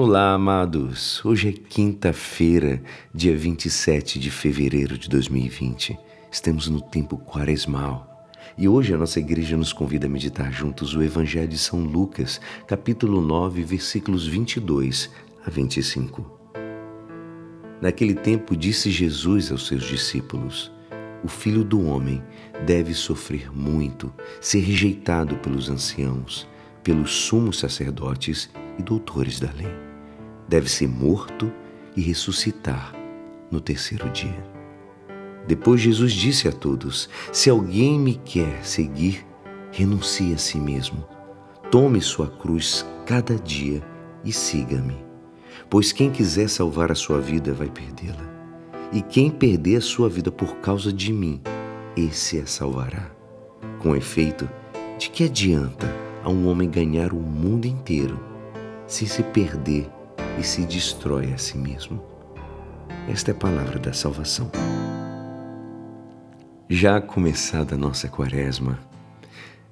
Olá, 0.00 0.32
amados. 0.32 1.24
Hoje 1.24 1.48
é 1.48 1.52
quinta-feira, 1.52 2.80
dia 3.12 3.36
27 3.36 4.20
de 4.20 4.30
fevereiro 4.30 4.96
de 4.96 5.08
2020. 5.08 5.98
Estamos 6.30 6.68
no 6.68 6.80
tempo 6.80 7.18
quaresmal. 7.18 8.30
E 8.56 8.68
hoje 8.68 8.94
a 8.94 8.96
nossa 8.96 9.18
igreja 9.18 9.56
nos 9.56 9.72
convida 9.72 10.06
a 10.06 10.08
meditar 10.08 10.52
juntos 10.52 10.94
o 10.94 11.02
Evangelho 11.02 11.48
de 11.48 11.58
São 11.58 11.80
Lucas, 11.80 12.40
capítulo 12.68 13.20
9, 13.20 13.64
versículos 13.64 14.24
22 14.24 15.10
a 15.44 15.50
25. 15.50 16.24
Naquele 17.82 18.14
tempo 18.14 18.56
disse 18.56 18.92
Jesus 18.92 19.50
aos 19.50 19.66
seus 19.66 19.82
discípulos: 19.82 20.70
O 21.24 21.28
filho 21.28 21.64
do 21.64 21.84
homem 21.84 22.22
deve 22.64 22.94
sofrer 22.94 23.50
muito, 23.50 24.14
ser 24.40 24.60
rejeitado 24.60 25.38
pelos 25.38 25.68
anciãos, 25.68 26.46
pelos 26.84 27.10
sumos 27.10 27.58
sacerdotes 27.58 28.48
e 28.78 28.82
doutores 28.84 29.40
da 29.40 29.50
lei 29.50 29.87
deve 30.48 30.68
ser 30.70 30.88
morto 30.88 31.52
e 31.94 32.00
ressuscitar 32.00 32.94
no 33.50 33.60
terceiro 33.60 34.08
dia. 34.10 34.42
Depois 35.46 35.80
Jesus 35.80 36.12
disse 36.12 36.48
a 36.48 36.52
todos: 36.52 37.08
Se 37.32 37.50
alguém 37.50 37.98
me 37.98 38.14
quer 38.14 38.64
seguir, 38.64 39.26
renuncie 39.70 40.34
a 40.34 40.38
si 40.38 40.58
mesmo. 40.58 41.06
Tome 41.70 42.00
sua 42.00 42.28
cruz 42.28 42.84
cada 43.04 43.36
dia 43.36 43.82
e 44.24 44.32
siga-me. 44.32 44.96
Pois 45.68 45.92
quem 45.92 46.10
quiser 46.10 46.48
salvar 46.48 46.90
a 46.90 46.94
sua 46.94 47.20
vida 47.20 47.52
vai 47.52 47.68
perdê-la. 47.68 48.28
E 48.92 49.02
quem 49.02 49.30
perder 49.30 49.76
a 49.76 49.80
sua 49.82 50.08
vida 50.08 50.30
por 50.30 50.56
causa 50.56 50.90
de 50.90 51.12
mim, 51.12 51.42
esse 51.94 52.38
a 52.38 52.46
salvará. 52.46 53.10
Com 53.78 53.94
efeito, 53.94 54.48
de 54.98 55.10
que 55.10 55.24
adianta 55.24 55.86
a 56.24 56.30
um 56.30 56.48
homem 56.48 56.70
ganhar 56.70 57.12
o 57.12 57.20
mundo 57.20 57.66
inteiro 57.66 58.18
se 58.86 59.06
se 59.06 59.22
perder 59.22 59.90
e 60.38 60.44
se 60.44 60.64
destrói 60.64 61.32
a 61.32 61.38
si 61.38 61.58
mesmo. 61.58 62.00
Esta 63.08 63.32
é 63.32 63.34
a 63.34 63.36
palavra 63.36 63.78
da 63.78 63.92
salvação. 63.92 64.50
Já 66.68 67.00
começada 67.00 67.74
a 67.74 67.78
nossa 67.78 68.08
quaresma, 68.08 68.78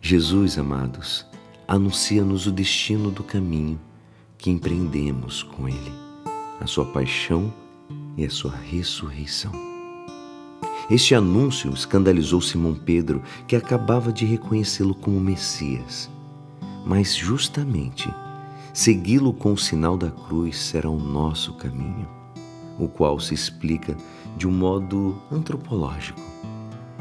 Jesus, 0.00 0.58
amados, 0.58 1.26
anuncia-nos 1.66 2.46
o 2.46 2.52
destino 2.52 3.10
do 3.10 3.22
caminho 3.22 3.80
que 4.38 4.50
empreendemos 4.50 5.42
com 5.42 5.68
Ele, 5.68 5.92
a 6.60 6.66
sua 6.66 6.86
paixão 6.86 7.52
e 8.16 8.24
a 8.24 8.30
sua 8.30 8.54
ressurreição. 8.54 9.52
Este 10.90 11.14
anúncio 11.14 11.72
escandalizou 11.72 12.40
Simão 12.40 12.74
Pedro, 12.74 13.22
que 13.48 13.56
acabava 13.56 14.12
de 14.12 14.24
reconhecê-lo 14.24 14.94
como 14.94 15.18
Messias. 15.18 16.10
Mas 16.84 17.14
justamente 17.14 18.08
Segui-lo 18.74 19.32
com 19.32 19.52
o 19.52 19.56
sinal 19.56 19.96
da 19.96 20.10
cruz 20.10 20.58
será 20.58 20.90
o 20.90 20.98
nosso 20.98 21.54
caminho, 21.54 22.08
o 22.76 22.88
qual 22.88 23.20
se 23.20 23.32
explica 23.32 23.96
de 24.36 24.48
um 24.48 24.50
modo 24.50 25.16
antropológico. 25.30 26.20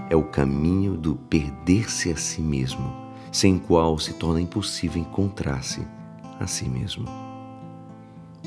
É 0.08 0.16
o 0.16 0.22
caminho 0.22 0.96
do 0.96 1.16
perder-se 1.16 2.12
a 2.12 2.16
si 2.16 2.42
mesmo, 2.42 2.94
sem 3.32 3.58
qual 3.58 3.98
se 3.98 4.14
torna 4.14 4.40
impossível 4.40 5.02
encontrar-se 5.02 5.82
a 6.40 6.46
si 6.46 6.70
mesmo. 6.70 7.08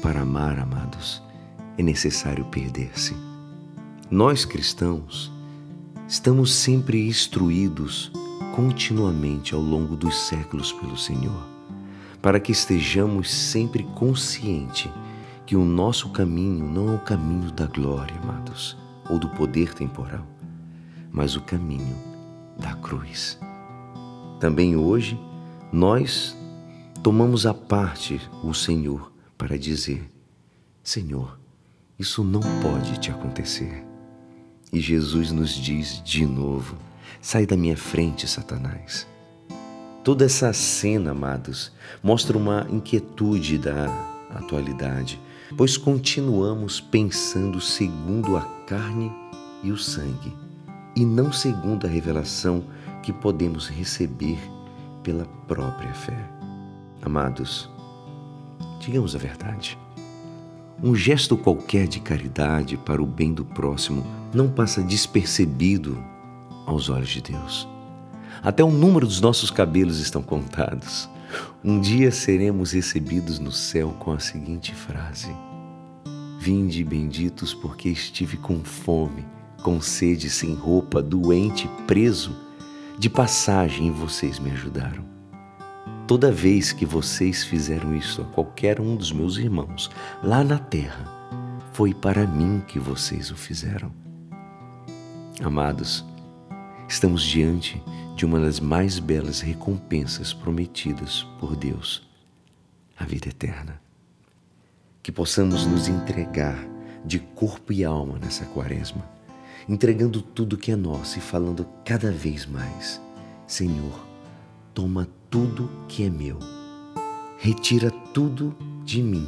Para 0.00 0.20
amar, 0.20 0.60
amados, 0.60 1.20
é 1.76 1.82
necessário 1.82 2.44
perder-se. 2.44 3.16
Nós 4.08 4.44
cristãos 4.44 5.32
estamos 6.06 6.54
sempre 6.54 7.08
instruídos 7.08 8.12
continuamente 8.54 9.52
ao 9.52 9.60
longo 9.60 9.96
dos 9.96 10.16
séculos 10.16 10.70
pelo 10.70 10.96
Senhor 10.96 11.55
para 12.26 12.40
que 12.40 12.50
estejamos 12.50 13.32
sempre 13.32 13.84
conscientes 13.94 14.90
que 15.46 15.54
o 15.54 15.64
nosso 15.64 16.08
caminho 16.08 16.66
não 16.66 16.88
é 16.88 16.96
o 16.96 16.98
caminho 16.98 17.52
da 17.52 17.66
glória, 17.66 18.16
amados, 18.20 18.76
ou 19.08 19.16
do 19.16 19.28
poder 19.28 19.72
temporal, 19.72 20.26
mas 21.12 21.36
o 21.36 21.40
caminho 21.40 21.96
da 22.58 22.74
cruz. 22.74 23.38
Também 24.40 24.74
hoje, 24.74 25.16
nós 25.72 26.36
tomamos 27.00 27.46
a 27.46 27.54
parte 27.54 28.20
o 28.42 28.52
Senhor 28.52 29.12
para 29.38 29.56
dizer: 29.56 30.10
Senhor, 30.82 31.38
isso 31.96 32.24
não 32.24 32.40
pode 32.60 32.98
te 32.98 33.08
acontecer. 33.08 33.86
E 34.72 34.80
Jesus 34.80 35.30
nos 35.30 35.54
diz 35.54 36.02
de 36.02 36.26
novo: 36.26 36.76
Sai 37.20 37.46
da 37.46 37.56
minha 37.56 37.76
frente, 37.76 38.26
Satanás. 38.26 39.06
Toda 40.06 40.24
essa 40.24 40.52
cena, 40.52 41.10
amados, 41.10 41.72
mostra 42.00 42.38
uma 42.38 42.64
inquietude 42.70 43.58
da 43.58 43.86
atualidade, 44.36 45.20
pois 45.56 45.76
continuamos 45.76 46.80
pensando 46.80 47.60
segundo 47.60 48.36
a 48.36 48.42
carne 48.68 49.10
e 49.64 49.72
o 49.72 49.76
sangue, 49.76 50.32
e 50.94 51.04
não 51.04 51.32
segundo 51.32 51.88
a 51.88 51.90
revelação 51.90 52.62
que 53.02 53.12
podemos 53.12 53.66
receber 53.66 54.38
pela 55.02 55.26
própria 55.48 55.92
fé. 55.92 56.30
Amados, 57.02 57.68
digamos 58.78 59.16
a 59.16 59.18
verdade. 59.18 59.76
Um 60.80 60.94
gesto 60.94 61.36
qualquer 61.36 61.88
de 61.88 61.98
caridade 61.98 62.76
para 62.76 63.02
o 63.02 63.06
bem 63.06 63.34
do 63.34 63.44
próximo 63.44 64.06
não 64.32 64.48
passa 64.48 64.84
despercebido 64.84 65.98
aos 66.64 66.88
olhos 66.88 67.08
de 67.08 67.22
Deus. 67.22 67.66
Até 68.46 68.62
o 68.62 68.70
número 68.70 69.08
dos 69.08 69.20
nossos 69.20 69.50
cabelos 69.50 69.98
estão 69.98 70.22
contados. 70.22 71.08
Um 71.64 71.80
dia 71.80 72.12
seremos 72.12 72.70
recebidos 72.70 73.40
no 73.40 73.50
céu 73.50 73.96
com 73.98 74.12
a 74.12 74.20
seguinte 74.20 74.72
frase: 74.72 75.34
Vinde 76.38 76.84
benditos, 76.84 77.52
porque 77.52 77.88
estive 77.88 78.36
com 78.36 78.62
fome, 78.62 79.26
com 79.64 79.80
sede, 79.80 80.30
sem 80.30 80.54
roupa, 80.54 81.02
doente, 81.02 81.68
preso, 81.88 82.36
de 82.96 83.10
passagem 83.10 83.90
vocês 83.90 84.38
me 84.38 84.52
ajudaram. 84.52 85.04
Toda 86.06 86.30
vez 86.30 86.70
que 86.70 86.86
vocês 86.86 87.42
fizeram 87.42 87.96
isso 87.96 88.22
a 88.22 88.26
qualquer 88.26 88.80
um 88.80 88.94
dos 88.94 89.10
meus 89.10 89.38
irmãos 89.38 89.90
lá 90.22 90.44
na 90.44 90.60
terra, 90.60 91.04
foi 91.72 91.92
para 91.92 92.24
mim 92.24 92.62
que 92.64 92.78
vocês 92.78 93.32
o 93.32 93.34
fizeram. 93.34 93.90
Amados, 95.42 96.04
estamos 96.88 97.22
diante 97.22 97.82
de 98.14 98.24
uma 98.24 98.40
das 98.40 98.60
mais 98.60 98.98
belas 98.98 99.40
recompensas 99.40 100.32
prometidas 100.32 101.26
por 101.38 101.56
Deus, 101.56 102.08
a 102.96 103.04
vida 103.04 103.28
eterna. 103.28 103.80
Que 105.02 105.12
possamos 105.12 105.66
nos 105.66 105.88
entregar 105.88 106.56
de 107.04 107.18
corpo 107.18 107.72
e 107.72 107.84
alma 107.84 108.18
nessa 108.18 108.44
quaresma, 108.46 109.08
entregando 109.68 110.20
tudo 110.22 110.56
que 110.56 110.72
é 110.72 110.76
nosso 110.76 111.18
e 111.18 111.20
falando 111.20 111.66
cada 111.84 112.10
vez 112.10 112.46
mais: 112.46 113.00
Senhor, 113.46 114.06
toma 114.74 115.08
tudo 115.30 115.70
que 115.88 116.04
é 116.04 116.10
meu, 116.10 116.38
retira 117.38 117.90
tudo 117.90 118.56
de 118.84 119.02
mim, 119.02 119.26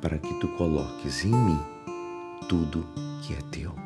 para 0.00 0.18
que 0.18 0.34
tu 0.40 0.48
coloques 0.56 1.24
em 1.24 1.30
mim 1.30 1.60
tudo 2.48 2.86
que 3.22 3.34
é 3.34 3.40
teu. 3.50 3.85